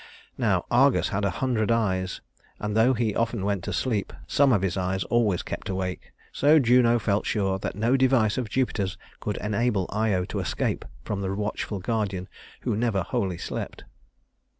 [0.39, 2.21] Now Argus had a hundred eyes,
[2.59, 6.57] and though he often went to sleep, some of his eyes always kept awake; so
[6.57, 11.31] Juno felt sure that no device of Jupiter's could enable Io to escape from the
[11.35, 12.27] watchful guardian
[12.61, 13.83] who never wholly slept.